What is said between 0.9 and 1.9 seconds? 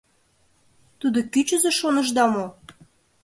—Тудо кӱчызӧ